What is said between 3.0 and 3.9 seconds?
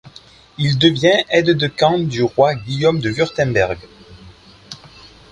Wurtemberg.